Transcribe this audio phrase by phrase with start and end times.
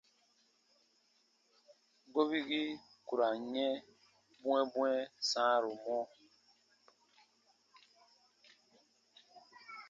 [2.13, 2.69] Gobigii
[3.07, 3.73] ku ra n yɛ̃
[4.41, 5.97] bwɛ̃ɛbwɛ̃ɛ sãaru mɔ.